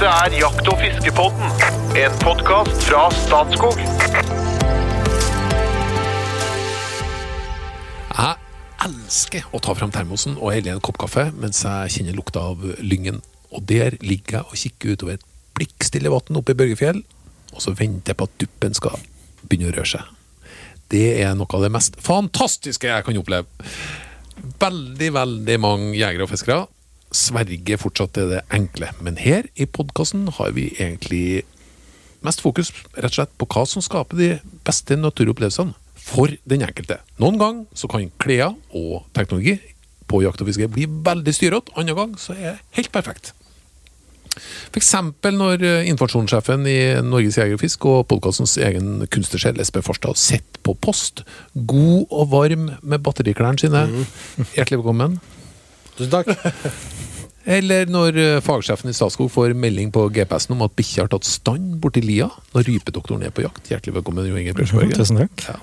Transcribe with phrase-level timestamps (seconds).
[0.00, 1.50] Dette er Jakt- og fiskepodden,
[2.00, 3.82] en podkast fra Statskog.
[8.08, 8.38] Jeg
[8.86, 12.46] elsker å ta fram termosen og helle i en kopp kaffe mens jeg kjenner lukta
[12.48, 13.20] av lyngen.
[13.52, 15.28] Og der ligger jeg og kikker utover et
[15.60, 17.04] blikkstille vann oppe i Børgefjell,
[17.52, 18.96] og så venter jeg på at duppen skal
[19.44, 20.16] begynne å røre seg.
[20.88, 23.68] Det er noe av det mest fantastiske jeg kan oppleve.
[24.64, 26.62] Veldig, veldig mange jegere og fiskere
[27.10, 31.42] sverger fortsatt til det enkle, men her i podkasten har vi egentlig
[32.24, 34.30] mest fokus rett og slett på hva som skaper de
[34.66, 37.00] beste naturopplevelsene for den enkelte.
[37.20, 39.58] Noen gang så kan klær og teknologi
[40.10, 43.34] på jakt og fiske bli veldig styrete, andre gang så er det helt perfekt.
[44.70, 44.92] F.eks.
[45.34, 50.62] når eh, informasjonssjefen i Norges Jeger og Fisk og podkastens egen kunstnersjel Espen Farstad sitter
[50.66, 53.84] på post, god og varm med batteriklærne sine.
[54.54, 55.18] Hjertelig velkommen.
[56.00, 56.28] Tusen takk.
[57.50, 61.26] Eller når eh, fagsjefen i Statskog får melding på GPS-en om at bikkja har tatt
[61.28, 63.68] stand borti lia når rypedoktoren er på jakt.
[63.72, 64.90] Hjertelig velkommen, Jo Inge Bjørsborg.
[64.96, 65.36] Tusen takk.
[65.48, 65.56] Ja.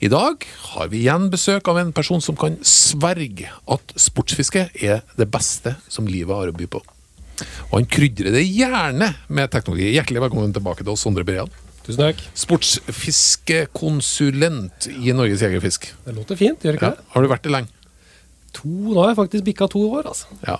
[0.00, 0.36] I dag
[0.72, 5.74] har vi igjen besøk av en person som kan sverge at sportsfiske er det beste
[5.92, 6.80] som livet har å by på.
[7.70, 9.92] Og han krydrer det gjerne med teknologi.
[9.94, 11.50] Hjertelig velkommen tilbake til oss, Sondre Breian.
[11.84, 12.18] Tusen takk.
[12.38, 15.80] Sportsfiskekonsulent i Norges Jegerfisk.
[16.06, 17.00] Det låter fint, gjør det ikke Ja.
[17.14, 17.68] Har du vært det lenge?
[18.58, 20.26] To, Nå har jeg faktisk bikka to år, altså.
[20.46, 20.58] Ja.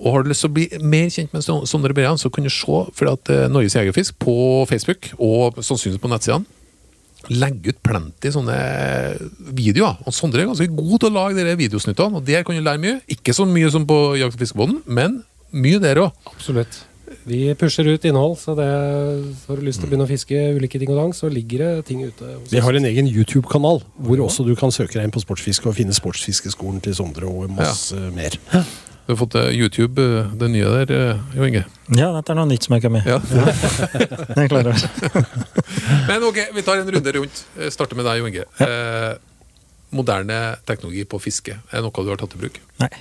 [0.00, 2.52] Og har du lyst til å bli mer kjent med Sondre Breian, så kan du
[2.52, 4.34] se for at eh, Norges Jegerfisk på
[4.70, 6.48] Facebook, og sannsynligvis på nettsidene,
[7.28, 8.56] legger ut plenty sånne
[9.52, 9.98] videoer.
[10.08, 12.80] Og Sondre er ganske god til å lage de videosnuttene, og der kan du lære
[12.80, 13.00] mye.
[13.12, 15.20] Ikke så mye som på Jakt- og fiskebåten, men
[15.52, 16.16] mye der òg.
[16.32, 16.80] Absolutt.
[17.28, 18.66] Vi pusher ut innhold, så det,
[19.46, 21.86] har du lyst til å begynne å fiske ulike ting og dang, så ligger det
[21.90, 22.36] ting ute.
[22.50, 25.76] Vi har en egen YouTube-kanal hvor også du kan søke deg inn på sportsfiske og
[25.76, 28.38] finne sportsfiskeskolen til Sondre og masse mer.
[29.10, 31.64] Du har fått eh, YouTube, eh, det nye der, eh, Jo Inge.
[31.98, 33.08] Ja, dette er noe nytt som jeg kan med.
[33.10, 33.18] Ja.
[33.26, 35.26] Det er jeg klar over.
[36.06, 37.42] Men ok, vi tar en runde rundt.
[37.58, 38.46] Jeg Starter med deg, Jo Inge.
[38.62, 39.12] Eh,
[39.98, 42.60] moderne teknologi på fiske, er det noe du har tatt i bruk?
[42.80, 42.92] Nei.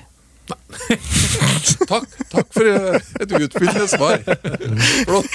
[1.89, 2.63] Takk, takk for
[3.21, 4.19] et utfyllende svar.
[5.05, 5.25] Flott.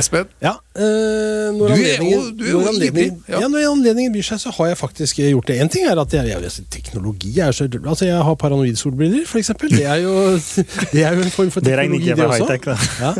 [0.00, 0.28] Espen?
[0.42, 3.40] Ja, eh, når Du er anledningen, du er når anledningen, ja.
[3.42, 3.48] ja.
[3.50, 5.58] når anledningen byr seg, så har jeg faktisk eh, gjort det.
[5.62, 9.72] En ting er at jeg, jeg, teknologi er så Altså, jeg har paranoid-solbriller, for eksempel.
[9.72, 10.14] Det er jo,
[10.94, 12.76] det er jo en form for Det teknologi, ikke det også.
[13.00, 13.12] Ja.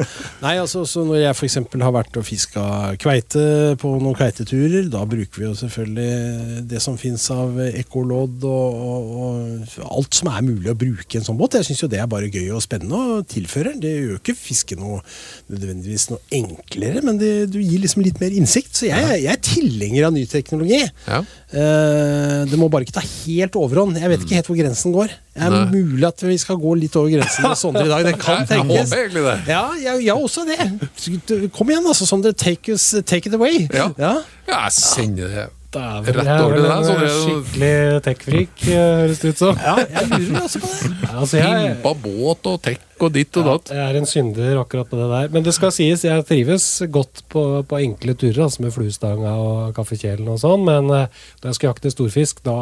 [0.43, 2.65] Nei, altså, så når jeg for eksempel har vært og fiska
[3.03, 3.45] kveite
[3.81, 9.79] på noen kveiteturer, da bruker vi jo selvfølgelig det som fins av ekkolodd og, og,
[9.85, 11.59] og alt som er mulig å bruke i en sånn båt.
[11.59, 13.79] Jeg syns jo det er bare gøy og spennende og tilfører.
[13.81, 15.01] Det gjør jo ikke fisket noe
[15.53, 18.73] nødvendigvis noe enklere, men det, du gir liksom litt mer innsikt.
[18.79, 20.81] Så jeg, jeg er tilhenger av ny teknologi.
[21.09, 21.19] Ja.
[21.55, 23.99] Eh, det må bare ikke ta helt overhånd.
[24.01, 25.13] Jeg vet ikke helt hvor grensen går.
[25.35, 25.65] Det er Nei.
[25.73, 28.05] mulig at vi skal gå litt over grensen med Sondre i dag.
[28.07, 28.93] Det kan Jeg, jeg tenkes.
[28.95, 29.37] håper egentlig det.
[29.51, 31.51] Ja, jeg, jeg også det.
[31.57, 32.33] Kom igjen, altså, Sondre.
[32.33, 33.67] Take, us, take it away.
[33.73, 33.91] Ja.
[33.99, 34.15] Ja.
[34.49, 35.47] Ja, jeg sender det.
[35.75, 37.09] Dæven, Rett er over til deg, en Sondre.
[37.19, 39.59] Skikkelig tech-freak, eh, høres det ut som.
[39.59, 40.93] ja, jeg lurer også på det.
[41.15, 43.71] Altså, jeg, Pimpa båt og tech og ditt og datt.
[43.75, 45.29] jeg er en synder akkurat på det der.
[45.35, 49.75] Men det skal sies, jeg trives godt på, på enkle turer, altså med fluestanga og
[49.77, 52.57] kaffekjelen og sånn, men eh, da jeg skal jakte storfisk, da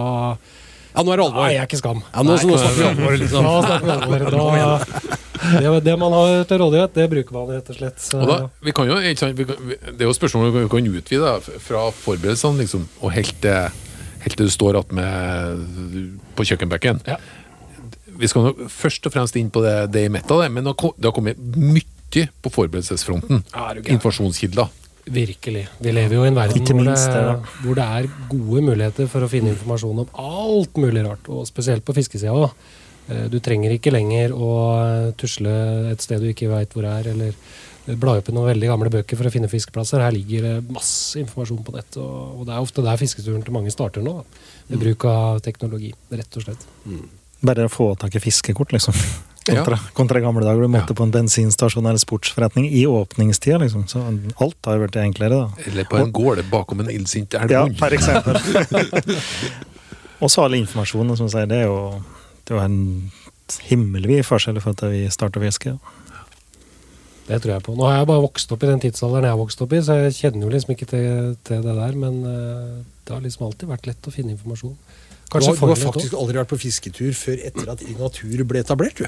[0.92, 1.40] Ja, nå er det alvor.
[1.46, 2.02] Nei, jeg er ikke skam.
[2.12, 3.44] Ja, nå, så nå snakker vi alvor, liksom.
[5.12, 8.02] Da det, det man har til rådighet, det bruker man rett og slett.
[8.02, 10.58] Så, Og da, vi kan jo, ikke sant, vi kan, det er jo spørsmål om
[10.58, 11.36] vi kan utvide
[11.66, 13.80] fra forberedelsene liksom, og helt til,
[14.24, 15.66] helt til du står att med
[16.36, 17.00] på kjøkkenbenken.
[17.06, 17.16] Ja.
[18.12, 20.76] Vi skal nå først og fremst inn på det, det i metta, men det
[21.08, 23.42] har kommet mye på forberedelsesfronten.
[23.54, 23.82] Ja, er.
[23.96, 24.68] Informasjonskilder.
[25.04, 25.64] Virkelig.
[25.82, 29.24] Vi lever jo i en verden hvor det, det, hvor det er gode muligheter for
[29.24, 32.52] å finne informasjon om alt mulig rart, og spesielt på fiskesida òg.
[33.32, 34.50] Du trenger ikke lenger å
[34.84, 35.52] eh, tusle
[35.92, 37.32] et sted du ikke veit hvor er, eller
[37.98, 39.98] bla opp i noen veldig gamle bøker for å finne fiskeplasser.
[40.04, 43.72] Her ligger det masse informasjon på nett, og, det er ofte der fisketuren til mange
[43.74, 44.20] starter nå.
[44.20, 44.84] Da, med Mm.
[44.84, 46.62] bruk av teknologi, rett og slett.
[47.42, 48.94] Bare å få tak i fiskekort, liksom.
[49.42, 49.64] Ja.
[49.64, 50.62] Kontra, kontra gamle dager.
[50.62, 53.88] Du måtte på en bensinstasjon eller sportsforretning i åpningstida, liksom.
[53.90, 53.98] Så
[54.38, 55.64] alt har jo blitt enklere, da.
[55.66, 57.74] Eller på en gårde bakom en illsint Ja, elghund.
[57.80, 58.38] per eksempel.
[60.22, 61.80] Og så all informasjonen, som sier, det er jo,
[62.48, 63.10] det var en
[63.68, 65.74] himmelvid forskjell for at vi starta å fiske.
[67.28, 67.74] Det tror jeg på.
[67.78, 69.98] Nå har jeg bare vokst opp i den tidsalderen jeg har vokst opp i, så
[70.00, 73.70] jeg kjenner jo liksom ikke til, til det der, men eh, det har liksom alltid
[73.70, 74.74] vært lett å finne informasjon.
[75.32, 78.60] Du har, du har faktisk aldri vært på fisketur før etter at I Natur ble
[78.60, 79.06] etablert, du.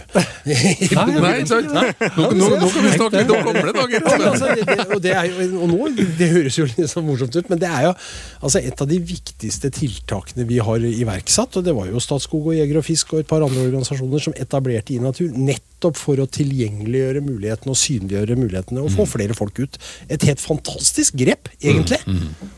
[0.48, 0.62] Nei,
[1.42, 1.74] ikke sant?
[2.16, 4.08] Nå, nå, nå kan vi snakke litt om gamle dager.
[4.08, 5.90] Ja, altså, det, og, det er og nå,
[6.20, 9.00] det høres jo litt så morsomt ut, men det er jo altså, et av de
[9.12, 11.60] viktigste tiltakene vi har iverksatt.
[11.60, 14.36] Og det var jo Statskog og Jeger og Fisk og et par andre organisasjoner som
[14.40, 19.34] etablerte i natur, nettopp nettopp for å tilgjengeliggjøre mulighetene og synliggjøre mulighetene og få flere
[19.36, 19.78] folk ut.
[20.08, 21.98] Et helt fantastisk grep, egentlig.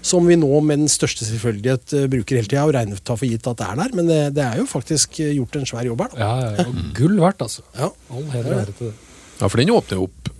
[0.02, 3.26] Som vi nå med den største selvfølgelighet eh, bruker hele tida og regner tar for
[3.26, 3.96] gitt at det er der.
[3.96, 6.14] Men det, det er jo faktisk eh, gjort en svær jobb her.
[6.14, 6.20] Da.
[6.20, 6.66] Ja, ja, ja.
[6.70, 7.66] Og gull verdt, altså.
[7.76, 7.90] Ja.
[8.12, 8.94] All heder og ære til det.
[9.40, 10.30] Ja, for den åpner jo opp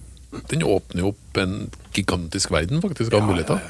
[0.51, 1.59] Den åpner jo opp en
[1.97, 3.61] gigantisk verden, faktisk, av muligheter.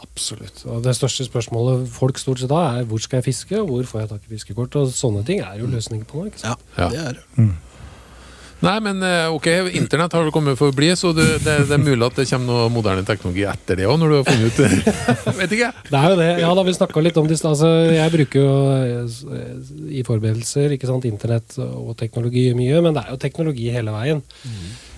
[0.00, 0.62] Absolutt.
[0.70, 3.88] Og det største spørsmålet folk stort sett har, er hvor skal jeg fiske, og hvor
[3.90, 4.78] får jeg tak i fiskekort?
[4.80, 6.64] Og sånne ting er jo løsninger på noe, ikke sant?
[6.78, 6.88] Ja.
[6.92, 7.48] det er det.
[8.64, 11.76] Nei, men eh, ok, internett har vel kommet for å bli, så det, det, det
[11.76, 14.60] er mulig at det kommer noe moderne teknologi etter det òg, når du har funnet
[14.62, 15.70] ut Vet ikke.
[15.90, 16.30] Det er jo det.
[16.40, 17.36] Ja, da vi snakka litt om det.
[17.44, 23.04] Altså, jeg bruker jo eh, i forberedelser ikke sant, internett og teknologi mye, men det
[23.04, 24.24] er jo teknologi hele veien.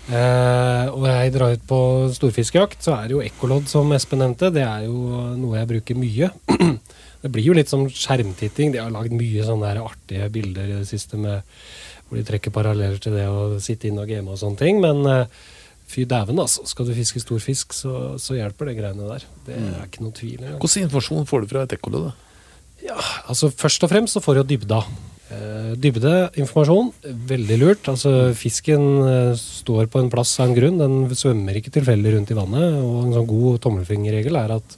[0.09, 1.81] Eh, og jeg drar ut på
[2.17, 4.53] storfiskejakt, så er det jo ekkolodd, som Espen nevnte.
[4.55, 6.31] Det er jo noe jeg bruker mye.
[7.23, 8.73] det blir jo litt som skjermtitting.
[8.73, 11.45] De har lagd mye sånne artige bilder i det siste med,
[12.09, 14.81] hvor de trekker paralleller til det å sitte inne og game og sånne ting.
[14.85, 15.43] Men eh,
[15.89, 16.65] fy dæven, altså.
[16.69, 19.29] Skal du fiske stor fisk, så, så hjelper det greiene der.
[19.47, 20.59] Det er ikke noe tvil engang.
[20.63, 22.11] Hvordan informasjon får du fra et ekkolodd?
[22.11, 22.17] da?
[22.89, 24.83] Ja, altså Først og fremst så får du dybda.
[25.29, 26.93] Eh, dybdeinformasjon,
[27.29, 27.89] veldig lurt.
[27.93, 30.81] Altså Fisken eh, står på en plass av en grunn.
[30.81, 32.79] Den svømmer ikke tilfeldig rundt i vannet.
[32.81, 34.78] Og en sånn god tommelfingerregel er at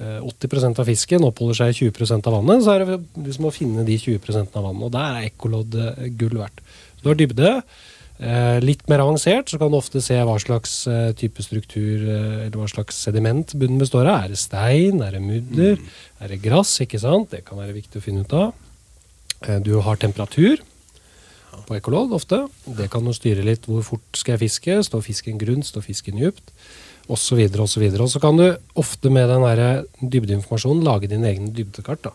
[0.00, 2.64] 80% av fisken oppholder seg i 20% av vannet.
[2.64, 4.84] Så er det liksom å finne de 20% av vannet.
[4.88, 6.62] Og der er ekkolodd eh, gull verdt.
[6.96, 7.52] Så du har dybde.
[8.20, 12.40] Eh, litt mer avansert så kan du ofte se hva slags eh, type struktur eh,
[12.46, 14.26] eller hva slags sediment bunnen består av.
[14.26, 15.00] Er det stein?
[15.04, 15.78] Er det mudder?
[16.20, 16.74] Er det gress?
[16.84, 17.30] ikke sant?
[17.32, 18.52] Det kan være viktig å finne ut av.
[19.46, 20.60] Eh, Du har temperatur
[21.66, 22.42] på ekkolodd ofte.
[22.76, 24.76] Det kan jo styre litt hvor fort skal jeg fiske.
[24.86, 26.52] Står fisken grunt, står fisken djupt?
[27.10, 27.80] Videre og så.
[27.82, 32.02] Og så kan du ofte med den dybdeinformasjonen lage dine egne dybdekart.
[32.02, 32.10] da.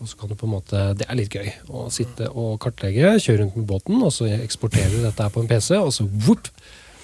[0.00, 3.18] Og så kan du på en måte, Det er litt gøy å sitte og kartlegge,
[3.20, 6.06] kjøre rundt med båten, og så eksporterer du dette her på en PC, og så
[6.26, 6.48] whoop,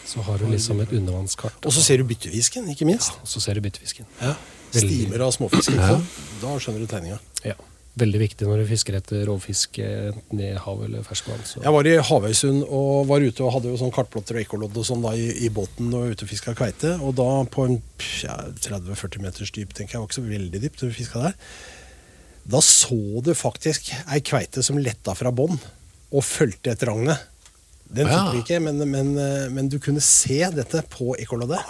[0.06, 1.67] så har du liksom et undervannskart.
[1.67, 3.19] Og så ser du byttefisken, ikke minst.
[3.20, 4.06] Og så ser du byttefisken.
[4.23, 4.34] Ja.
[4.73, 5.75] Stimer av småfisk.
[5.76, 6.00] Ja.
[6.40, 7.19] Da skjønner du tegninga.
[7.44, 7.55] Ja.
[7.97, 11.41] Veldig viktig når du fisker etter rovfisk, eh, enten i hav eller ferskvann.
[11.63, 14.85] Jeg var i Havøysund og var ute og hadde jo sånn kartplotter og ekkolodd og
[14.85, 16.93] sånn da i, i båten og ute og fiska kveite.
[17.01, 17.79] Og da på en
[18.21, 21.39] ja, 30-40 meters dyp, tenker jeg, var ikke så veldig dypt, du fiska der.
[22.47, 27.25] Da så du faktisk ei kveite som letta fra bånn og fulgte etter ragnet.
[27.89, 28.27] Den Ja.
[28.29, 31.65] fikk vi ikke, men, men, eh, men du kunne se dette på ekkoloddet.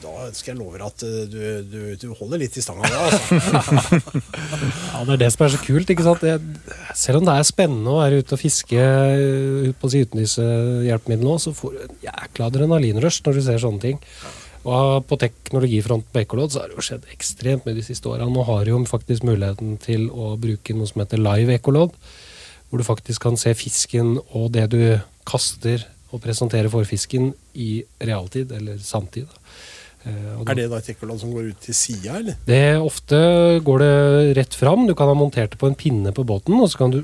[0.00, 1.38] Da skal jeg love deg at eh, du,
[1.68, 4.00] du, du holder litt i stanga da, altså.
[4.94, 5.92] Ja, Det er det som er så kult.
[5.92, 6.24] ikke sant?
[6.24, 6.36] Det,
[6.96, 10.44] selv om det er spennende å være ute og fiske eh, ut på uten disse
[10.86, 14.00] hjelpemidlene, også, så får du en jækla adrenalinrush når du ser sånne ting.
[14.68, 18.28] Og På teknologifronten på ekkolodd så har det jo skjedd ekstremt mye de siste åra.
[18.28, 21.94] Nå har de jo faktisk muligheten til å bruke noe som heter live ekkolodd,
[22.68, 24.82] hvor du faktisk kan se fisken og det du
[25.28, 29.30] kaster og presenterer for fisken i realtid, eller samtid.
[30.08, 32.38] Eh, Er det da et ekkolodd som går ut til sida, eller?
[32.46, 33.18] det Ofte
[33.64, 34.86] går det rett fram.
[34.88, 37.02] Du kan ha montert det på en pinne på båten, og så kan du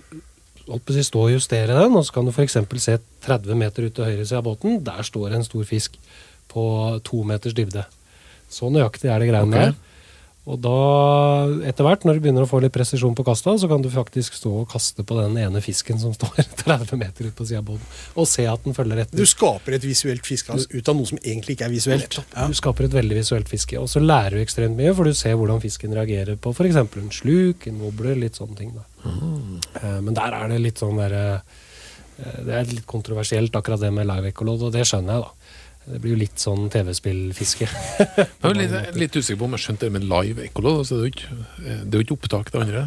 [0.89, 1.97] si, stå og justere den.
[1.97, 2.57] Og så kan du f.eks.
[2.81, 4.81] se 30 meter ut til høyre side av båten.
[4.85, 5.99] Der står en stor fisk
[6.49, 6.65] på
[7.05, 7.85] to meters dybde.
[8.49, 9.67] Så nøyaktig er det greiene okay.
[9.67, 9.75] der.
[10.47, 10.73] Og da,
[11.67, 14.37] etter hvert, når du begynner å få litt presisjon på kasta, så kan du faktisk
[14.39, 17.67] stå og kaste på den ene fisken som står 30 meter ut på sida av
[17.73, 19.19] båten, og se at den følger etter.
[19.19, 22.21] Du skaper et visuelt fiskehaus ut av noe som egentlig ikke er visuelt.
[22.31, 22.47] Ja.
[22.47, 25.35] Du skaper et veldig visuelt fiske, og så lærer du ekstremt mye, for du ser
[25.41, 26.79] hvordan fisken reagerer på f.eks.
[26.79, 28.71] en sluk, en wobbler, litt sånne ting.
[29.03, 33.91] Eh, Men der er det litt sånn derre eh, Det er litt kontroversielt, akkurat det
[33.95, 35.46] med live ekkolodd, og det skjønner jeg, da.
[35.87, 37.67] Det blir jo litt sånn TV-spillfiske.
[38.19, 40.81] Jeg er litt, litt usikker på om jeg skjønte det med live ekkolo.
[40.87, 42.83] Så det, er jo ikke, det er jo ikke opptak, det andre.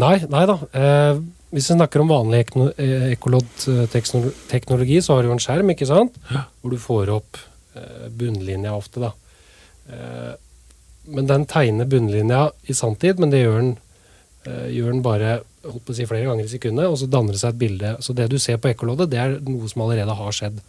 [0.00, 0.56] Nei, nei da.
[0.74, 1.20] Eh,
[1.54, 5.88] hvis vi snakker om vanlig ekno- eh, ekkolodd-teknologi, så har du jo en skjerm, ikke
[5.88, 6.18] sant?
[6.30, 7.38] Hvor du får opp
[7.78, 9.12] eh, bunnlinja ofte, da.
[9.90, 10.34] Eh,
[11.10, 13.70] men den tegner bunnlinja i sanntid, men det gjør den,
[14.70, 15.32] gjør den bare
[15.66, 17.90] holdt på å si, flere ganger i sekundet, og så danner det seg et bilde.
[18.04, 20.60] Så det du ser på ekkoloddet, det er noe som allerede har skjedd.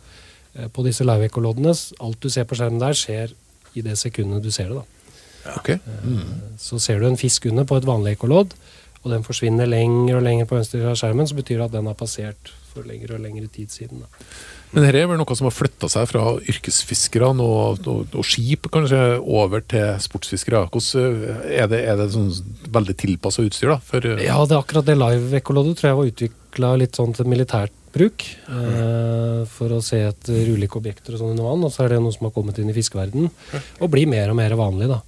[0.53, 3.31] Eh, på disse live-ekkoloddene, alt du ser på skjermen der, skjer
[3.77, 4.81] i det sekundet du ser det.
[4.81, 5.55] da.
[5.57, 5.79] Okay.
[6.03, 6.57] Mm.
[6.59, 8.53] Så ser du en fisk under på et vanlig ekkolodd,
[9.01, 11.87] og den forsvinner lenger og lenger på venstre av skjermen, så betyr det at den
[11.89, 14.03] har passert for lengre og lengre tid siden.
[14.03, 14.27] Da.
[14.71, 16.21] Men dette er vel noe som har flytta seg fra
[16.53, 20.61] yrkesfiskerne og, og, og skip kanskje over til sportsfiskere.
[20.71, 22.29] Hvordan, eh, er det, er det sånn
[22.71, 23.73] veldig tilpassa utstyr?
[23.73, 23.79] da?
[23.83, 27.31] For, eh, Ja, det er akkurat det live-ekkoloddet tror jeg var utvikla litt sånn til
[27.31, 28.25] militært bruk.
[28.47, 31.65] Eh, for å se etter ulike objekter og sånn under vann.
[31.67, 34.39] Og så er det noe som har kommet inn i fiskeverden og blir mer og
[34.39, 34.91] mer vanlig.
[34.91, 35.01] da.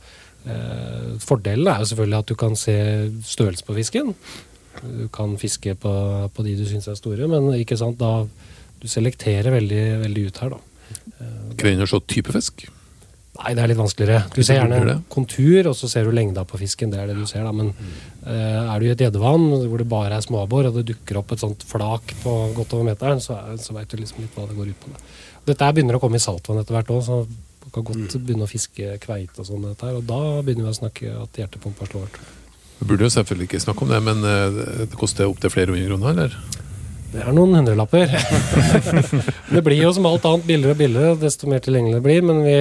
[0.44, 2.76] Eh, fordelen er jo selvfølgelig at du kan se
[3.30, 4.14] størrelse på fisken.
[4.84, 5.94] Du kan fiske på,
[6.34, 8.26] på de du syns er store, men ikke sant, da
[8.82, 10.62] du selekterer veldig, veldig ut her, da.
[11.60, 12.66] Greier du å type fisk?
[13.44, 14.24] Nei, det er litt vanskeligere.
[14.32, 16.94] Du ser gjerne kontur, og så ser du lengda på fisken.
[16.94, 17.52] Det er det du ser, da.
[17.52, 17.74] Men
[18.24, 21.34] uh, er du i et gjeddevann hvor det bare er småabbor, og det dukker opp
[21.36, 24.56] et sånt flak på godt over meteren, så, så veit du liksom litt hva det
[24.56, 24.94] går ut på.
[24.94, 25.04] Da.
[25.52, 28.52] Dette begynner å komme i saltvann etter hvert òg, så du kan godt begynne å
[28.52, 29.68] fiske kveite og sånn.
[29.68, 32.20] Og da begynner vi å snakke at hjertepumpa slår.
[32.80, 35.92] Vi burde jo selvfølgelig ikke snakke om det, men eh, det koster opptil flere hundre
[35.92, 36.62] kroner, eller?
[37.14, 38.10] Det er noen hundrelapper.
[39.54, 42.24] det blir jo som alt annet billigere og billigere, desto mer tilgjengelig det blir.
[42.26, 42.56] Men vi,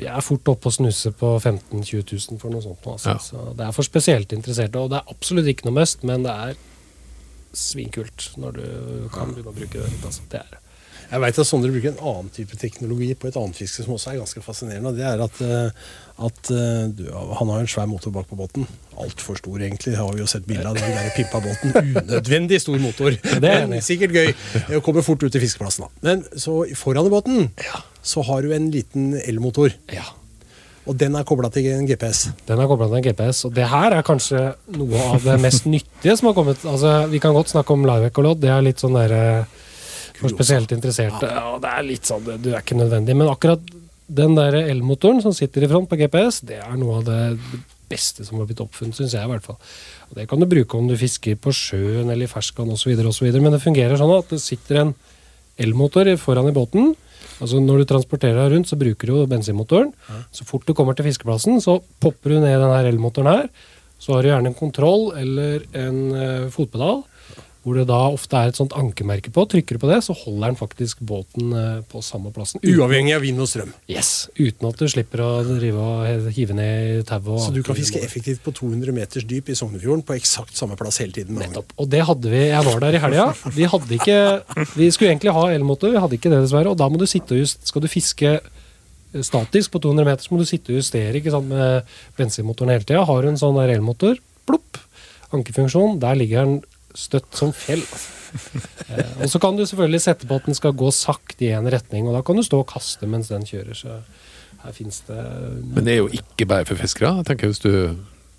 [0.00, 2.86] vi er fort oppe og snuse på 15 000-20 000 for noe sånt.
[2.88, 3.12] Altså.
[3.12, 3.20] Ja.
[3.20, 4.80] Så det er for spesielt interesserte.
[4.80, 6.60] Og det er absolutt ikke noe must, men det er
[7.56, 8.66] svinkult når du
[9.12, 10.06] kan begynne å bruke det litt.
[10.06, 10.24] Altså.
[10.32, 10.59] Det er det.
[11.10, 14.12] Jeg veit at Sondre bruker en annen type teknologi på et annet fiske som også
[14.12, 14.92] er ganske fascinerende.
[14.92, 15.80] og Det er at, eh,
[16.28, 18.68] at eh, du, han har en svær motor bak på båten.
[19.00, 19.96] Altfor stor, egentlig.
[19.98, 21.74] Har vi jo sett bilde av den der pimpa båten.
[21.98, 23.16] Unødvendig stor motor.
[23.42, 24.30] det er sikkert gøy.
[24.68, 25.88] Det kommer fort ut til fiskeplassen.
[25.88, 26.06] da.
[26.06, 27.50] Men så foran i båten
[28.06, 29.74] så har du en liten elmotor.
[29.90, 30.06] Ja.
[30.88, 32.28] Og den er kobla til en GPS.
[32.48, 34.44] Den er kobla til en GPS, og det her er kanskje
[34.78, 36.62] noe av det mest nyttige som har kommet.
[36.64, 39.58] Altså, Vi kan godt snakke om live echolod, det er litt sånn der eh,
[40.20, 41.28] for spesielt interesserte.
[41.28, 43.16] Ja, det er litt sånn, det er ikke nødvendig.
[43.16, 43.64] Men akkurat
[44.10, 47.20] den der elmotoren som sitter i front på GPS, det er noe av det
[47.90, 49.58] beste som har blitt oppfunnet, syns jeg i hvert fall.
[50.10, 52.94] Og Det kan du bruke om du fisker på sjøen eller i ferskvann osv.,
[53.38, 54.94] men det fungerer sånn at det sitter en
[55.60, 56.94] elmotor foran i båten.
[57.40, 59.92] Altså Når du transporterer rundt, så bruker du bensinmotoren.
[60.32, 63.46] Så fort du kommer til fiskeplassen, så popper du ned den her elmotoren her.
[64.00, 67.02] Så har du gjerne en kontroll eller en eh, fotpedal,
[67.60, 69.44] hvor det da ofte er et sånt ankemerke på.
[69.52, 72.62] Trykker du på det, så holder den faktisk båten eh, på samme plassen.
[72.64, 73.74] Uavhengig av vind og strøm.
[73.90, 77.44] yes, uten at du slipper å drive og hive ned tauet.
[77.44, 81.02] Så du kan fiske effektivt på 200 meters dyp i Sognefjorden på eksakt samme plass
[81.04, 81.36] hele tiden.
[81.40, 81.76] Nettopp.
[81.76, 82.46] Og det hadde vi.
[82.48, 83.28] Jeg var der i helga.
[83.52, 84.18] Vi hadde ikke
[84.78, 86.72] Vi skulle egentlig ha elmotor, vi hadde ikke det dessverre.
[86.72, 90.24] Og da må du sitte og just, Skal du fiske eh, statisk på 200 meter,
[90.24, 91.84] så må du sitte og justere ikke sant, med
[92.16, 93.04] bensinmotoren hele tida.
[93.04, 94.16] Har du en sånn elmotor,
[94.48, 94.80] plopp,
[95.36, 96.60] ankefunksjon, der ligger den
[96.98, 97.82] støtt som fjell.
[98.90, 101.66] Eh, og så kan du selvfølgelig sette på at den skal gå sakte i en
[101.70, 103.74] retning, og da kan du stå og kaste mens den kjører.
[103.78, 103.96] Så
[104.64, 105.18] her fins det
[105.74, 107.16] Men det er jo ikke bare for fiskere.
[107.22, 107.70] Jeg tenker Hvis du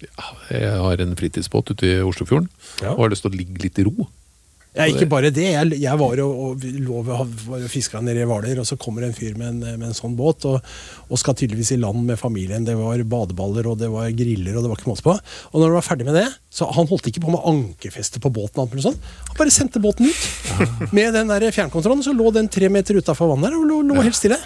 [0.01, 2.49] ja, jeg har en fritidsbåt ute i Oslofjorden
[2.81, 2.93] Ja.
[2.95, 4.07] og har lyst til å ligge litt i ro
[4.71, 5.43] Ja, ikke bare det.
[5.43, 9.15] Jeg, jeg var og, og lå og fiska nede i Hvaler, og så kommer en
[9.15, 10.63] fyr med en, med en sånn båt og,
[11.09, 12.63] og skal tydeligvis i land med familien.
[12.67, 15.17] Det var badeballer og det var griller og det var ikke måte på.
[15.51, 18.31] Og når han var ferdig med det, så han holdt ikke på med ankerfeste på
[18.31, 18.63] båten.
[18.63, 18.97] Han, sånn.
[19.27, 22.07] Han bare sendte båten ut med den der fjernkontrollen.
[22.07, 24.39] Så lå den tre meter utafor vannet og lå, lå helt stille.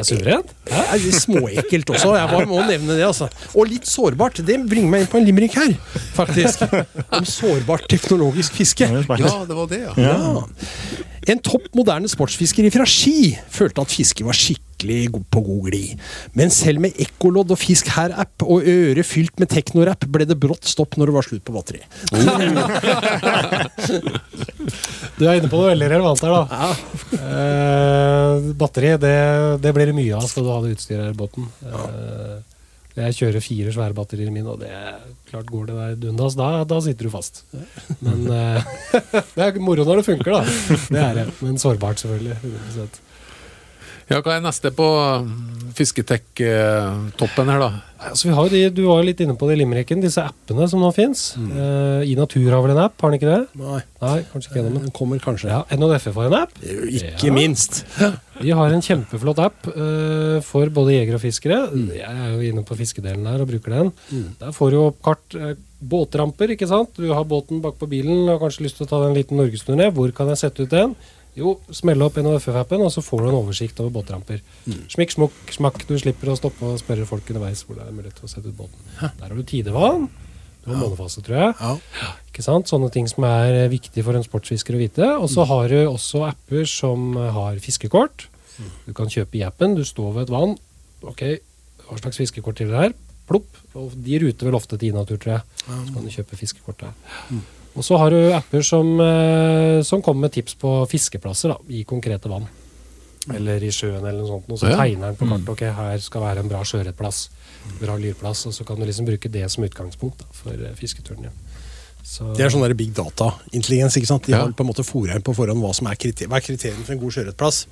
[0.00, 0.52] Det er suverent.
[0.70, 2.14] Det er litt småekkelt også.
[2.16, 3.04] Jeg bare må nevne det.
[3.04, 3.28] altså.
[3.54, 4.40] Og litt sårbart.
[4.46, 5.74] Det bringer meg inn på en limerick her,
[6.16, 6.64] faktisk.
[7.18, 8.88] Om sårbart teknologisk fiske.
[8.88, 9.94] Ja, det Ja, det var det, ja.
[10.00, 10.44] Ja.
[11.30, 16.00] En topp moderne sportsfisker fra Ski følte at fisket var skikkelig på god glid.
[16.34, 20.66] Men selv med ekkolodd og Fisk her-app og øre fylt med teknorapp ble det brått
[20.66, 21.82] stopp når det var slutt på batteri.
[25.20, 26.68] Du er inne på noe veldig relevant her, da.
[27.12, 29.16] Eh, batteri, det,
[29.60, 31.50] det blir det mye av skal du ha det utstyret i båten.
[31.60, 32.38] Eh,
[32.96, 34.70] jeg kjører fire svære batterier mine, og det
[35.30, 37.44] klart går det der dundas, da, da sitter du fast.
[38.02, 38.72] Men eh,
[39.36, 40.42] det er moro når det funker, da.
[40.90, 41.28] Det er det.
[41.40, 42.40] Men sårbart, selvfølgelig.
[42.74, 43.00] 100%.
[44.10, 44.86] Ja, Hva er neste på
[45.22, 47.68] mm, Fisketek-toppen her, da?
[48.00, 50.22] Altså, vi har jo de, du var jo litt inne på det i limericken, disse
[50.24, 51.34] appene som nå fins.
[51.38, 53.60] Eh, I Natur har vel en app, har den ikke det?
[53.60, 54.86] Nei, Nei, kanskje ikke gjennom den.
[54.88, 55.50] den kommer kanskje.
[55.52, 56.54] Ja, NHDF har en app.
[56.64, 57.34] Ikke Ja.
[57.36, 57.82] minst.
[58.40, 61.60] Vi har en kjempeflott app uh, for både jegere og fiskere.
[61.92, 63.92] Jeg er jo inne på fiskedelen der og bruker den.
[64.40, 65.36] Der får du opp kart.
[65.36, 66.90] Uh, båtramper, ikke sant.
[67.00, 69.16] Du har båten bak på bilen og har kanskje lyst til å ta deg en
[69.20, 69.86] liten norgesturné.
[69.96, 70.96] Hvor kan jeg sette ut den?
[71.38, 74.40] Jo, smelle opp NHFF-appen, og så får du en oversikt over båtramper.
[74.90, 75.84] Smikk, smukk, smakk.
[75.86, 78.50] Du slipper å stoppe og spørre folk underveis hvor det er mulighet til å sette
[78.50, 78.80] ut båten.
[79.00, 80.08] Der har du tidevann.
[80.64, 81.54] Du har månefase, tror jeg.
[81.60, 82.08] Ja.
[82.28, 82.68] Ikke sant?
[82.68, 85.06] Sånne ting som er eh, viktig for en sportsfisker å vite.
[85.22, 88.26] Og så har du også apper som eh, har fiskekort.
[88.84, 89.78] Du kan kjøpe i appen.
[89.78, 90.52] Du står ved et vann.
[91.08, 91.22] Ok,
[91.86, 92.92] hva slags fiskekort til det her?
[93.30, 93.48] Plopp.
[93.78, 95.46] Og de ruter vel ofte til Inatur, tror jeg.
[95.64, 97.40] Så kan du kjøpe fiskekort der.
[97.76, 101.84] Og så har du apper som, eh, som kommer med tips på fiskeplasser da, i
[101.84, 102.48] konkrete vann.
[103.34, 104.48] Eller i sjøen eller noe sånt.
[104.50, 104.76] Og så Ja.
[104.76, 107.28] tegner den på kartet ok, her skal være en bra sjøørretplass.
[107.80, 108.46] Bra lyrplass.
[108.46, 111.30] Og så kan du liksom bruke det som utgangspunkt da, for eh, fisketuren Ja.
[112.02, 113.94] Så- Det er sånn der big data-intelligens.
[113.96, 114.24] ikke sant?
[114.24, 114.38] De Ja.
[114.40, 116.82] har på en måte fôret inn på forhånd hva som er, kriter hva er kriteriene
[116.84, 117.66] for en god sjøørretplass.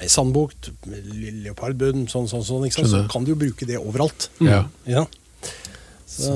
[0.00, 2.66] Ei sandbukt, le- leopardbunn, sånn, sånn, sånn.
[2.66, 2.88] ikke sant?
[2.88, 4.28] Så kan du jo bruke det overalt.
[4.40, 4.66] Ja.
[4.86, 5.06] Ja.
[6.12, 6.32] Så,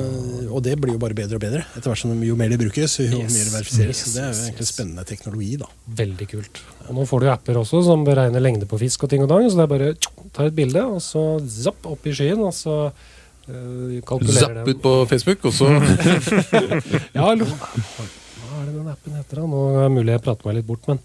[0.49, 1.59] og det blir jo bare bedre og bedre.
[1.77, 3.35] Etter hvert som jo mer det brukes, jo Yes.
[3.35, 3.99] mer det verifiseres.
[3.99, 4.71] Yes, Så det er jo egentlig yes.
[4.73, 5.67] spennende teknologi, da.
[5.99, 6.61] Veldig kult.
[6.89, 9.45] Og nå får du apper også som beregner lengde på fisk og ting og dang.
[9.53, 9.91] Så det er bare
[10.33, 14.95] ta et bilde, og så zapp opp i skyen, og så uh, Zapp ut på
[15.13, 15.69] Facebook, og så
[17.19, 19.43] Ja, lo- hva er det den appen heter?
[19.43, 19.47] da?
[19.47, 20.99] Nå er det mulig jeg prater meg litt bort, men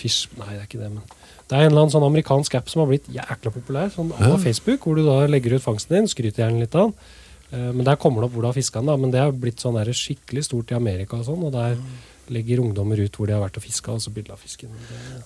[0.00, 0.90] Fish Nei, det er ikke det.
[0.94, 1.02] men
[1.50, 3.90] Det er en eller annen sånn amerikansk app som har blitt jækla populær.
[3.92, 6.94] Sånn av Facebook, hvor du da legger ut fangsten din, skryter gjerne litt av den.
[7.52, 8.86] Eh, Men der kommer det opp hvor du har fiska den.
[8.92, 11.42] da, Men det har blitt sånn der skikkelig stort i Amerika og sånn.
[11.48, 11.76] Og der
[12.30, 14.70] legger ungdommer ut hvor de har vært og fiska, og så bilde av fisken.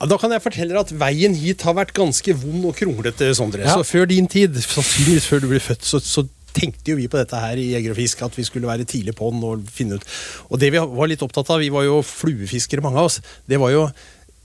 [0.01, 3.29] Ja, da kan jeg fortelle deg at veien hit har vært ganske vond og kronglete,
[3.37, 3.61] Sondre.
[3.67, 3.75] Ja.
[3.77, 7.19] Så før din tid, sannsynligvis før du ble født, så, så tenkte jo vi på
[7.19, 9.99] dette her i Jeger og Fisk, at vi skulle være tidlig på den og finne
[9.99, 10.05] ut
[10.49, 13.19] Og det vi var litt opptatt av, vi var jo fluefiskere, mange av oss,
[13.51, 13.89] det var jo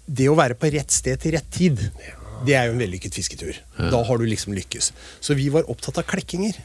[0.09, 1.77] det å være på rett sted til rett tid.
[2.47, 3.55] Det er jo en vellykket fisketur.
[3.77, 4.89] Da har du liksom lykkes.
[5.21, 6.57] Så vi var opptatt av klekkinger.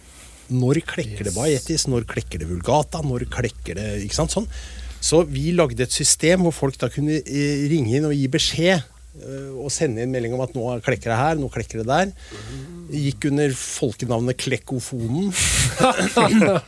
[0.53, 1.87] Når klekker det bajettis?
[1.89, 3.01] Når klekker det vulgata?
[3.05, 4.35] Når klekker det Ikke sant?
[4.35, 4.49] Sånn.
[5.05, 8.85] Så vi lagde et system hvor folk da kunne eh, ringe inn og gi beskjed.
[9.21, 12.13] eh, Og sende inn melding om at nå klekker det her, nå klekker det der.
[12.95, 15.33] Gikk under folkenavnet Klekkofonen.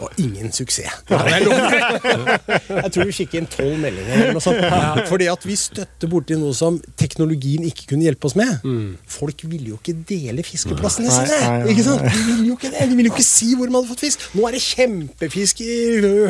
[0.00, 1.02] Var ingen suksess.
[1.10, 4.14] Jeg tror vi fikk inn tolv meldinger.
[4.16, 4.62] eller noe sånt.
[5.10, 8.64] Fordi at vi støtte borti noe som teknologien ikke kunne hjelpe oss med.
[9.10, 11.40] Folk ville jo ikke dele fiskeplassene sine.
[11.72, 12.04] Ikke sant?
[12.06, 12.88] De ville jo ikke det.
[12.90, 14.24] De ville jo ikke si hvor de hadde fått fisk.
[14.38, 15.70] Nå er det kjempefisk i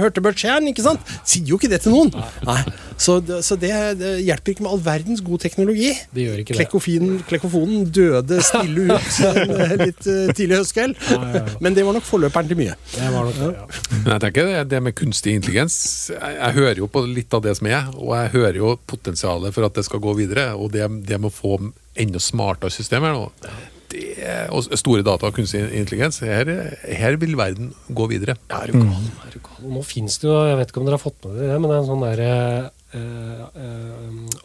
[0.02, 1.14] Hørtebørtstjern, ikke sant?
[1.24, 2.10] Sier jo ikke det til noen.
[2.46, 2.60] Nei.
[3.00, 5.92] Så, så det, det hjelper ikke med all verdens god teknologi.
[6.12, 6.66] Det gjør ikke det.
[7.30, 10.98] Klekkofonen døde stille ut en eh, litt eh, tidlig høstkveld.
[11.64, 12.76] Men det var nok forløperen til mye.
[12.92, 13.66] Det var nok det, ja.
[13.92, 15.76] Men jeg tenker det, det med kunstig intelligens
[16.12, 19.56] jeg, jeg hører jo på litt av det som er, og jeg hører jo potensialet
[19.56, 20.50] for at det skal gå videre.
[20.56, 21.58] Og det, det med å få
[22.00, 23.28] enda smartere systemer nå,
[23.90, 24.02] det,
[24.54, 26.46] og store data og kunstig intelligens, her,
[26.86, 28.36] her vil verden gå videre.
[28.50, 29.08] Ja, er du gal?
[29.26, 29.62] Er du gal?
[29.74, 31.68] Nå finnes det jo, jeg vet ikke om dere har fått med dere det, men
[31.70, 32.66] det er en sånn der eh,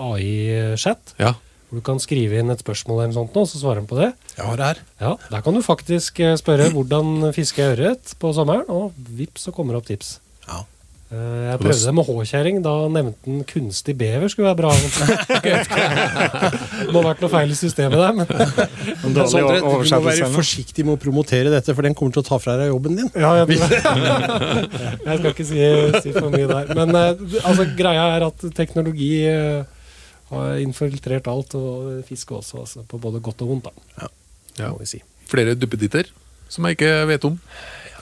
[0.09, 1.15] AI-chat.
[1.21, 1.35] Ja.
[1.69, 4.11] Hvor du kan skrive inn et spørsmål eller sånt, og så svarer han på det.
[4.37, 4.77] Ja, det er.
[5.01, 9.41] Ja, Der kan du faktisk eh, spørre hvordan fisker jeg ørret på sommeren, og vips,
[9.47, 10.09] så kommer det opp tips.
[10.45, 10.59] Ja.
[11.09, 12.57] Eh, Jeg prøvde det med H-kjerring.
[12.65, 14.71] Da nevnte den kunstig bever skulle være bra.
[14.77, 14.89] det
[16.93, 19.71] må ha vært noe feil i systemet der, men Men dårlig Sondre, du må
[20.09, 22.93] være forsiktig med å promotere dette, for den kommer til å ta fra deg jobben
[23.01, 23.09] din.
[23.17, 23.45] Ja, jeg,
[25.05, 25.59] jeg skal ikke si,
[26.05, 26.65] si for mye der.
[26.77, 27.13] Men eh,
[27.45, 29.11] altså, greia er at teknologi
[30.31, 33.69] har infiltrert alt, og fiske også, altså, på både godt og vondt.
[33.69, 34.09] da.
[34.59, 34.69] Ja.
[34.71, 35.01] Må vi si.
[35.29, 36.11] Flere duppeditter
[36.51, 37.39] som jeg ikke vet om.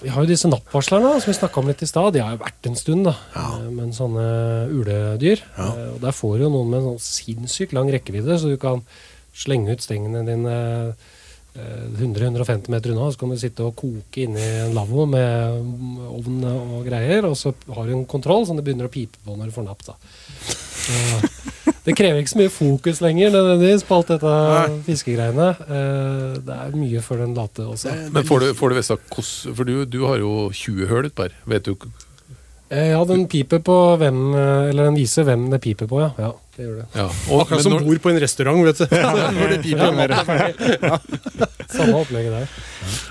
[0.03, 2.11] Vi har jo disse nappvarslerne som vi snakka om litt i stad.
[2.15, 3.13] De har jo vært en stund, da.
[3.37, 3.47] Ja.
[3.71, 4.25] Men sånne
[4.73, 5.43] uledyr.
[5.55, 5.69] Ja.
[5.93, 8.83] Og der får du jo noen med en sånn sinnssykt lang rekkevidde, så du kan
[9.33, 10.57] slenge ut stengene dine
[11.55, 15.97] eh, 100-150 meter unna, så kan du sitte og koke inni en lavvo med mm,
[16.19, 19.37] ovn og greier, og så har du en kontroll som det begynner å pipe på
[19.37, 19.87] når du får napp.
[19.87, 19.97] da.
[21.85, 24.31] Det krever ikke så mye fokus lenger nødvendigvis på alt dette
[24.87, 25.49] fiskegreiene.
[25.63, 27.93] Eh, Det er mye for den late også.
[28.11, 31.27] Men får du, får du vite hvordan For du, du har jo 20 høl utpå
[31.27, 31.37] her.
[31.47, 31.75] Vet du
[32.73, 36.09] Eh, Ja, den piper på hvem eh, Eller den viser hvem det piper på, ja.
[36.17, 36.85] ja det gjør det.
[36.95, 37.05] ja.
[37.31, 38.85] og, Akkurat som når- bor på en restaurant, vet du.
[39.39, 40.99] Hvor det piper.
[41.73, 42.47] Samme opplegget der.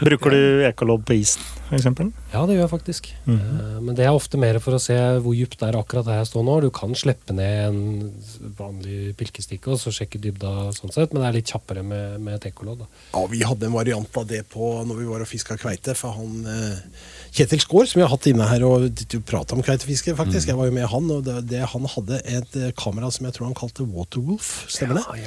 [0.04, 1.86] Bruker du ekolodd på isen, f.eks.?
[2.32, 3.08] Ja, det gjør jeg faktisk.
[3.26, 6.20] Eh, Men det er ofte mer for å se hvor dypt det er akkurat der
[6.20, 6.58] jeg står nå.
[6.62, 7.80] Du kan slippe ned en
[8.58, 12.36] vanlig pilkestikke og så sjekke dybda sånn sett, men det er litt kjappere med, med
[12.38, 12.84] et ekkolodd.
[13.14, 15.96] Ja, Vi hadde en variant av det på når vi var og fiska kveite.
[15.98, 16.78] For han eh,
[17.32, 20.52] Kjetil Skaar, som vi har hatt inne her og du prata om kveitefiske, faktisk.
[20.52, 23.31] Jeg var jo med han, og det, det, han hadde et eh, kamera som jeg
[23.36, 24.50] tror han kalte Waterwolf.
[24.72, 25.26] Stemmer det?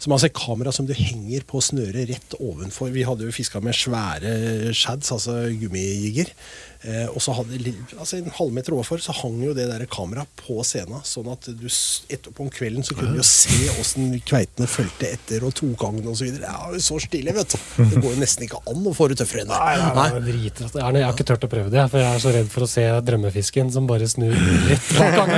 [0.00, 2.92] Som altså et kamera som du henger på snøret rett ovenfor.
[2.94, 6.32] Vi hadde jo fiska med svære shads, altså gummijigger.
[6.80, 7.58] Eh, og så hadde
[7.98, 11.66] altså en halvmeter overfor så hang jo det der kameraet på scenen, sånn at du
[11.68, 16.00] etterpå om kvelden så kunne du jo se åssen kveitene fulgte etter og tok agn
[16.08, 16.46] og så videre.
[16.46, 17.58] Det er jo så stilig, vet du.
[17.90, 19.58] Det går jo nesten ikke an å få det tøffere enn det.
[19.60, 20.08] Nei, nei, nei.
[20.40, 22.64] Jeg har- jeg har ikke turt å prøve det, for jeg er så redd for
[22.64, 24.32] å se drømmefisken som bare snur
[24.70, 25.30] rett bak.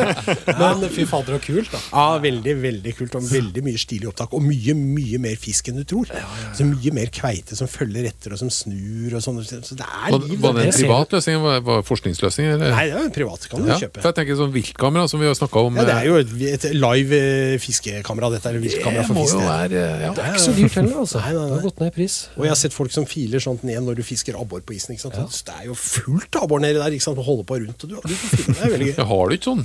[0.60, 1.80] Men fy fader, så kult, da.
[1.92, 3.14] Ja, veldig, veldig kult.
[3.20, 4.34] Og veldig mye stilig opptak.
[4.36, 6.10] Og mye, mye mer fisk enn du tror.
[6.56, 9.40] Så mye mer kveite som følger etter og som snur og sånn.
[9.46, 10.44] Så det er liv.
[10.50, 11.38] en privat løsning?
[11.44, 12.48] Var var forskningsløsning?
[12.54, 12.74] Eller?
[12.74, 13.46] Nei, det er jo privat.
[13.50, 14.00] Kan du ja, kjøpe.
[14.00, 15.78] for jeg tenker sånn viltkamera som vi har snakka om.
[15.80, 18.30] Ja, det er eh, jo et, et live eh, fiskekamera.
[18.36, 19.42] Dette er et viltkamera det for må fisk.
[19.44, 20.12] være ja.
[20.16, 21.20] Det er ikke så dyrt heller, altså.
[21.24, 21.50] Nei, nei, nei.
[21.50, 22.16] Det har gått ned i pris.
[22.36, 24.96] Og jeg har sett folk som filer sånt ned når du fisker abbor på isen.
[24.96, 25.20] ikke sant?
[25.20, 25.28] Ja.
[25.50, 26.96] Det er jo fullt abbor nedi der.
[26.96, 27.20] ikke sant?
[27.20, 28.56] Du holder på rundt, og du, du får file.
[28.56, 28.96] Det er veldig gøy.
[28.98, 29.64] Ja, Har du ikke sånn?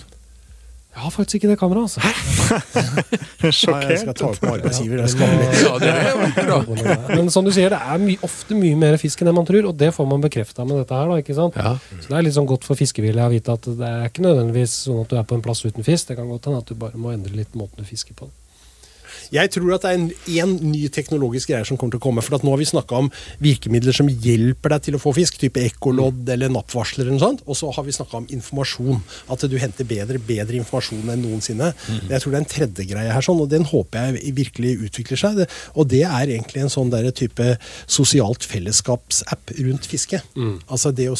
[0.95, 1.99] Jeg har faktisk ikke det kameraet, altså.
[1.99, 2.59] Ja,
[3.43, 4.13] jeg skal Sjokkert.
[4.15, 5.01] ta med arbeidsgiver.
[5.01, 5.47] Det skal vi.
[5.65, 6.95] Ja, det jo bra.
[7.11, 9.67] Men som du sier, det er my ofte mye mer fisk enn det man tror,
[9.67, 11.11] og det får man bekrefta med dette her.
[11.11, 11.59] da, ikke sant?
[11.59, 11.75] Ja.
[11.99, 14.77] Så det er litt sånn godt for fiskevilje å vite at det er ikke nødvendigvis
[14.87, 16.07] sånn at du er på en plass uten fisk.
[16.13, 18.31] Det kan godt hende at du bare må endre litt måten du fisker på.
[19.33, 20.07] Jeg tror at det er en,
[20.45, 22.23] en ny teknologisk greie som kommer til å komme.
[22.25, 23.09] For at nå har vi snakka om
[23.43, 27.05] virkemidler som hjelper deg til å få fisk, type ekkolodd eller nappvarsler.
[27.05, 29.01] eller noe sånt, Og så har vi snakka om informasjon.
[29.31, 31.73] At du henter bedre, bedre informasjon enn noensinne.
[32.09, 35.21] Jeg tror det er en tredje greie her, sånn, og den håper jeg virkelig utvikler
[35.21, 35.43] seg.
[35.75, 37.57] Og det er egentlig en sånn der type
[37.87, 40.21] sosialt fellesskapsapp rundt fiske.
[40.69, 41.17] Altså det å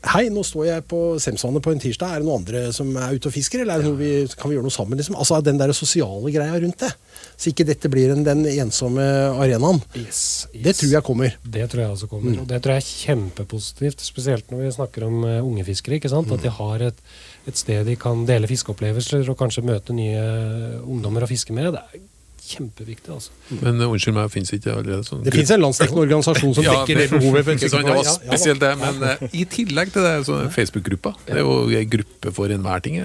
[0.00, 2.14] Hei, nå står jeg på Semsvannet på en tirsdag.
[2.14, 4.56] Er det noen andre som er ute og fisker, eller er noe vi, kan vi
[4.56, 4.96] gjøre noe sammen?
[4.96, 5.18] Liksom?
[5.20, 6.88] Altså Den der sosiale greia rundt det.
[7.36, 9.04] Så ikke dette blir en, den ensomme
[9.36, 9.82] arenaen.
[10.00, 11.36] Yes, Det tror jeg kommer.
[11.44, 12.38] Det tror jeg også kommer.
[12.40, 16.00] Og det tror jeg er kjempepositivt, spesielt når vi snakker om uh, unge fiskere.
[16.00, 16.32] ikke sant?
[16.32, 17.04] At de har et,
[17.52, 21.74] et sted de kan dele fiskeopplevelser og kanskje møte nye eh, ungdommer å fiske med.
[21.76, 22.08] Det er
[22.50, 23.32] kjempeviktig, altså.
[23.60, 27.00] Men uh, unnskyld meg, fins ikke allerede sånn Det fins en landsdekkende organisasjon som dekker
[27.00, 27.50] det behovet.
[27.54, 28.02] Ikke sant, det var.
[28.06, 31.18] Ja, ja spesielt det, men uh, i tillegg til det, så Facebook-grupper.
[31.26, 32.98] Det er jo en gruppe for enhver ting.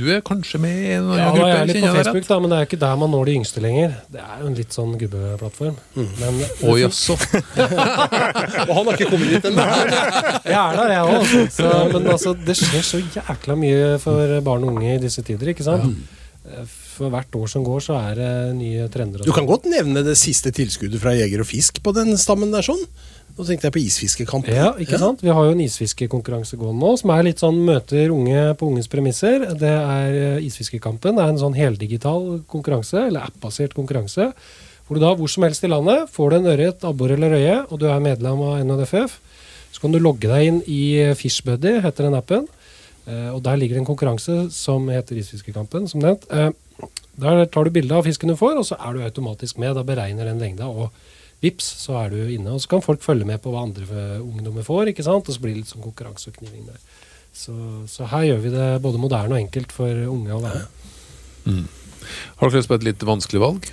[0.00, 1.48] Du er kanskje med i en annen Ja, gruppe?
[1.48, 3.36] er jeg litt på Facebook, da, men det er jo ikke der man når de
[3.40, 3.96] yngste lenger.
[4.14, 5.80] Det er jo en litt sånn gubbeplattform.
[6.20, 7.18] Men Å jaså.
[8.68, 9.66] Og han har ikke kommet dit ennå.
[10.46, 11.92] jeg er der, jeg òg.
[11.94, 15.66] Men altså, det skjer så jækla mye for barn og unge i disse tider, ikke
[15.66, 15.90] sant?
[16.50, 19.22] Eh, For hvert år som går, så er det nye trender.
[19.24, 19.48] Du kan sånn.
[19.48, 22.66] godt nevne det siste tilskuddet fra Jeger og Fisk på den stammen der.
[22.66, 22.82] sånn.
[23.38, 24.52] Nå tenkte jeg på isfiskekampen.
[24.52, 25.22] Ja, ikke sant?
[25.24, 28.90] Vi har jo en isfiskekonkurranse gående nå, som er litt sånn møter unge på unges
[28.92, 29.46] premisser.
[29.56, 31.16] Det er eh, Isfiskekampen.
[31.16, 34.28] Det er en sånn heldigital konkurranse, eller app-basert konkurranse.
[34.84, 37.56] Hvor du da hvor som helst i landet får du en ørret, abbor eller røye,
[37.70, 39.16] og du er medlem av NHDFF.
[39.70, 40.82] Så kan du logge deg inn i
[41.16, 42.50] Fishbuddy, heter den appen.
[43.10, 46.26] Eh, og der ligger det en konkurranse som heter Isfiskekampen, som nevnt.
[46.30, 46.50] Eh,
[47.20, 49.74] der tar du bilde av fisken du får, og så er du automatisk med.
[49.76, 50.94] Da beregner den lengda, og
[51.44, 52.54] vips, så er du inne.
[52.54, 55.28] Og så kan folk følge med på hva andre ungdommer får, ikke sant?
[55.28, 56.80] og så blir det litt sånn konkurranse og kniving der.
[57.36, 57.54] Så,
[57.90, 61.68] så her gjør vi det både moderne og enkelt for unge å være med.
[62.40, 63.68] Har dere lyst på et litt vanskelig valg?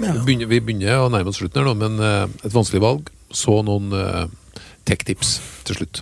[0.00, 3.10] Vi, begynner, vi begynner å nærme oss slutten her nå, men eh, et vanskelig valg.
[3.30, 4.24] Så noen uh,
[4.88, 5.36] tech-tips
[5.68, 6.00] til slutt.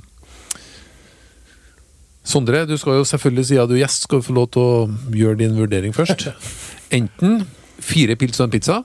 [2.28, 4.72] Sondre, du skal jo selvfølgelig, siden du er gjest, skal du få lov til å
[5.16, 6.26] gjøre din vurdering først.
[6.98, 7.46] Enten
[7.80, 8.82] fire pils og en pizza,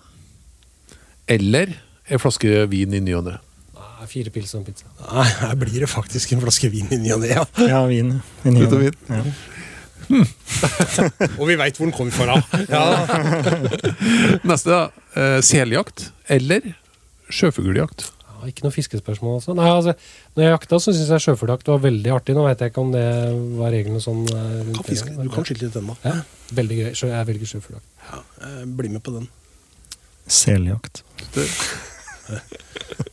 [1.27, 1.73] eller
[2.07, 3.39] en flaske vin i ny og ne.
[4.07, 4.89] Fire pils og en pizza.
[4.99, 7.29] Nei, her blir det faktisk en flaske vin i ny og ne.
[7.31, 7.43] Ja.
[7.63, 8.17] Ja, vin.
[8.43, 8.97] vin, og vin.
[9.09, 9.21] Ja.
[11.39, 12.35] Og vi veit hvor den kommer fra.
[12.67, 12.83] Ja.
[14.49, 14.81] Neste, da.
[15.15, 16.73] eh, seljakt eller
[17.31, 18.09] sjøfugljakt.
[18.49, 19.53] Ikke noe fiskespørsmål, altså.
[19.57, 19.93] Nei, altså
[20.35, 22.35] når jeg jakta, så syns jeg sjøfugljakt var veldig artig.
[22.37, 23.05] Nå veit jeg ikke om det
[23.59, 24.23] var reglene sånn.
[24.29, 25.15] eh, rundt Kan fiske.
[25.17, 25.95] Du kan skyte litt ennå.
[26.03, 26.15] Ja,
[26.59, 26.91] veldig gøy.
[26.99, 27.87] Så jeg velger sjøfugljakt.
[28.09, 29.29] Ja, eh, bli med på den.
[30.27, 31.03] Seljakt.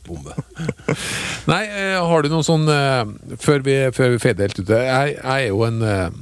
[0.07, 0.35] Bombe.
[1.51, 5.15] Nei, eh, har du noen sånn eh, Før vi, før vi fader helt ute Jeg,
[5.17, 6.13] jeg er jo en eh,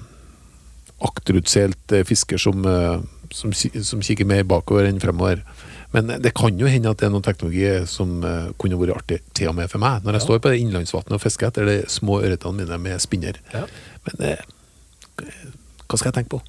[1.05, 2.99] akterutseilt eh, fisker som, eh,
[3.35, 5.43] som, som kikker mer bakover enn fremover.
[5.95, 9.21] Men det kan jo hende at det er noen teknologi som eh, kunne vært artig
[9.37, 10.03] til og med for meg.
[10.05, 13.39] Når jeg står på det innlandsvannet og fisker etter de små ørretene mine med spinner.
[13.55, 13.63] Ja.
[14.05, 14.43] Men eh,
[15.87, 16.43] hva skal jeg tenke på?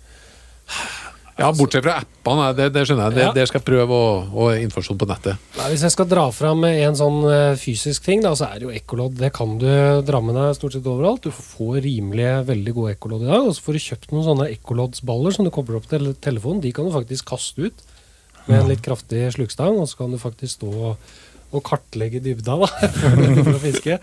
[1.40, 3.16] Ja, Bortsett fra appene, det, det skjønner jeg.
[3.16, 3.31] Det, Ja.
[3.33, 5.40] Der skal jeg prøve å, å informasjon på nettet.
[5.57, 8.68] Nei, hvis jeg skal dra fram en sånn eh, fysisk ting, da, så er det
[8.68, 9.16] jo ekkolodd.
[9.22, 9.70] Det kan du
[10.05, 11.24] dra med deg stort sett overalt.
[11.24, 13.48] Du får rimelige, veldig gode ekkolodd i dag.
[13.48, 16.61] Og så får du kjøpt noen sånne ekkoloddsballer som du kobler opp til telefonen.
[16.61, 17.87] De kan du faktisk kaste ut
[18.51, 21.11] med en litt kraftig slukstang, og så kan du faktisk stå og,
[21.51, 22.69] og kartlegge dybda da,
[23.01, 23.99] for å fiske.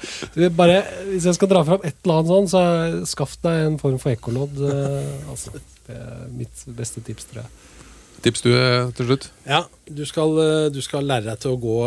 [0.57, 0.81] Bare,
[1.11, 2.63] hvis jeg skal dra fram et eller annet sånn, så
[3.09, 4.59] skaff deg en form for ekkolodd.
[4.67, 5.55] eh, altså.
[5.87, 7.53] Det er mitt beste tips, tror jeg.
[8.25, 9.29] Tips du eh, til slutt?
[9.47, 11.77] Ja, du skal, eh, du skal lære deg til å gå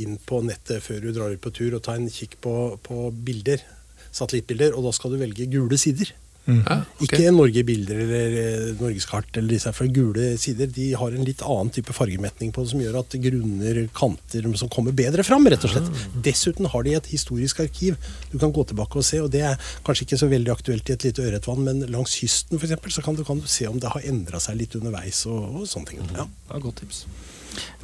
[0.00, 3.10] inn på nettet før du drar ut på tur og ta en kikk på, på
[3.26, 3.60] bilder,
[4.08, 6.14] satellittbilder, og da skal du velge gule sider.
[6.48, 7.04] Ja, ok.
[7.04, 11.70] Ikke Norge-bilder eller eh, Norgeskart eller disse, fra gule sider de har en litt annen
[11.74, 15.74] type fargemetning på det, som gjør at grunner, kanter som kommer bedre fram, rett og
[15.74, 15.90] slett.
[16.26, 17.98] Dessuten har de et historisk arkiv
[18.32, 20.96] du kan gå tilbake og se, og det er kanskje ikke så veldig aktuelt i
[20.96, 23.78] et lite ørretvann, men langs kysten for eksempel, så kan du, kan du se om
[23.80, 26.02] det har endra seg litt underveis og, og sånne ting.
[26.16, 26.26] Ja.
[26.26, 27.04] Det er et godt tips.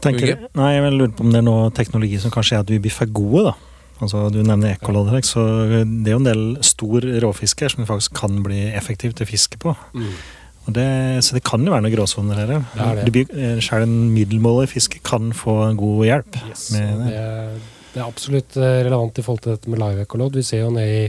[0.02, 2.70] Tenker, nei, jeg vil lure på om det er noe teknologi som kanskje er at
[2.70, 3.75] vi blir for gode, da.
[4.02, 8.16] Altså, du nevner ekkolodd, så det er jo en del stor råfisk her som faktisk
[8.18, 9.72] kan bli effektivt å fiske på.
[10.66, 10.86] Og det,
[11.22, 12.52] så det kan jo være noen gråsoner her.
[12.74, 12.90] ja.
[12.98, 13.24] Det det.
[13.30, 16.38] Eh, Selv en middelmålig fiske kan få god hjelp.
[16.50, 17.12] Yes, med og det.
[17.14, 17.60] er,
[17.94, 20.36] det er absolutt eh, relevant i forhold til dette med live ekkolodd.
[20.36, 21.04] Vi ser jo ned i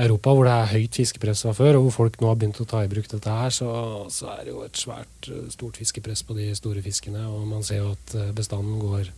[0.00, 2.66] Europa, hvor det er høyt fiskepress fra før, og hvor folk nå har begynt å
[2.68, 3.70] ta i bruk dette her, så,
[4.10, 7.24] så er det jo et svært eh, stort fiskepress på de store fiskene.
[7.30, 9.12] Og man ser jo at bestanden går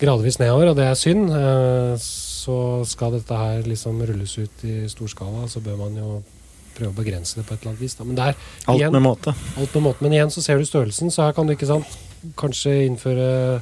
[0.00, 1.30] gradvis nedover, og det er synd.
[1.30, 1.96] Eh,
[2.40, 2.54] Så
[2.88, 6.22] skal dette her liksom rulles ut i stor skala, så bør man jo
[6.74, 7.94] prøve å begrense det på et eller annet vis.
[7.98, 8.04] Da.
[8.08, 8.34] Men der,
[8.66, 9.34] Alt igjen, med måte.
[9.60, 10.00] alt med måte.
[10.00, 11.84] Men igjen så ser du størrelsen, så her kan du ikke sant,
[12.40, 13.60] kanskje innføre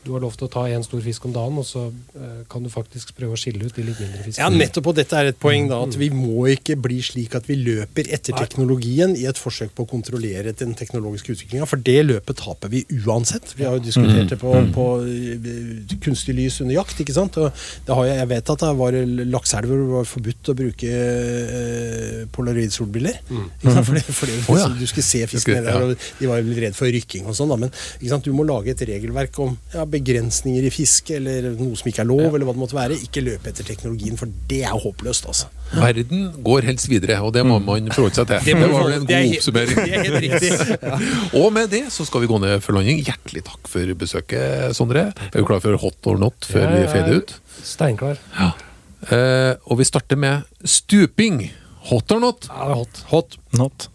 [0.00, 1.82] Du har lov til å ta én stor fisk om dagen, og så
[2.16, 4.46] eh, kan du faktisk prøve å skille ut de litt mindre fiskene.
[4.46, 7.44] Ja, nettopp, og dette er et poeng da, at vi må ikke bli slik at
[7.50, 11.98] vi løper etter teknologien i et forsøk på å kontrollere den teknologiske utviklinga, for det
[12.06, 13.52] løpet taper vi uansett.
[13.58, 17.36] Vi har jo diskutert det på, på eh, kunstig lys under jakt, ikke sant.
[17.36, 17.52] Og
[17.84, 18.98] det har jeg, jeg vet at det var
[19.36, 23.20] lakseelver var forbudt å bruke eh, polaroid-solbriller.
[23.28, 24.72] Fordi, fordi oh, ja.
[24.80, 27.52] du skulle se fiskene der, og de var jo litt redd for rykking og sånn.
[27.60, 27.68] Men
[28.00, 28.24] ikke sant?
[28.24, 32.08] du må lage et regelverk om ja, begrensninger i fiske, eller noe som ikke er
[32.08, 32.98] lov, eller hva det måtte være.
[33.06, 35.50] Ikke løpe etter teknologien, for det er håpløst, altså.
[35.70, 38.48] Verden går helst videre, og det må man forholde seg til.
[38.48, 39.76] Det, må var en det er god oppsummering.
[39.78, 40.96] det er helt riktig.
[41.40, 43.04] Og med det så skal vi gå ned for landing.
[43.06, 45.10] Hjertelig takk for besøket, Sondre.
[45.30, 47.36] Er du klar for hot or not før vi er fader ut?
[47.62, 48.18] Steinklar.
[48.40, 51.44] Eh, og vi starter med stuping.
[51.90, 52.50] Hot or not?
[52.50, 53.02] Ja, det er hot.
[53.14, 53.38] Hot.
[53.56, 53.88] Not.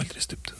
[0.00, 0.52] Aldri stupt.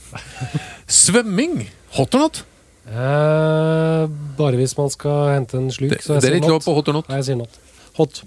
[0.90, 1.64] Svømming.
[1.96, 2.42] Hot or not?
[2.90, 4.04] Eh,
[4.38, 6.58] bare hvis man skal hente en sluk, Det, så jeg det er sier litt lov
[6.58, 6.64] not.
[6.66, 7.08] på hot or not.
[7.10, 7.58] Nei, jeg sier not.
[7.98, 8.22] Hot.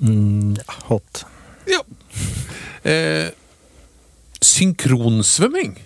[0.00, 0.56] Mm,
[0.90, 1.22] hot.
[1.70, 1.80] Ja.
[2.86, 3.30] Eh,
[4.42, 5.76] synkronsvømming.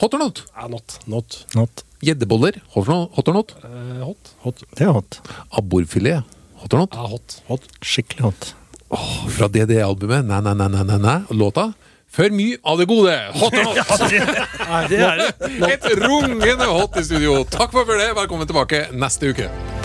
[0.00, 0.42] Hot or not?
[0.56, 0.98] Ja, not.
[1.06, 1.44] Not.
[1.54, 1.84] Not.
[2.00, 2.60] Gjeddeboller.
[2.74, 3.10] Hot or not?
[3.18, 3.54] Hot or not?
[3.64, 4.32] Eh, hot.
[4.46, 4.62] Hot.
[4.78, 5.20] Det er hot.
[5.52, 6.24] Abborfilet.
[6.62, 6.96] Hot or not?
[6.96, 7.36] Ja, hot.
[7.50, 7.68] Hot.
[7.84, 8.50] Skikkelig hot.
[8.90, 11.12] Åh, fra DDE-albumet Næ, næ, næ, næ, næ, næ.
[11.38, 11.68] Låta
[12.10, 13.14] For mye av det gode.
[13.38, 14.02] Hot or not?
[15.72, 17.44] Et rungende hot i studio.
[17.44, 18.10] Takk for det.
[18.18, 19.79] Velkommen tilbake neste uke.